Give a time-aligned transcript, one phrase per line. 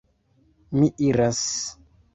[0.79, 1.47] Mi iras!